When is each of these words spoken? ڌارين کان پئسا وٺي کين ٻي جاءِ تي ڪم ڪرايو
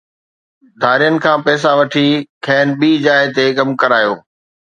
ڌارين 0.81 1.15
کان 1.23 1.37
پئسا 1.45 1.71
وٺي 1.79 2.07
کين 2.45 2.67
ٻي 2.79 2.91
جاءِ 3.05 3.23
تي 3.35 3.45
ڪم 3.57 3.69
ڪرايو 3.81 4.13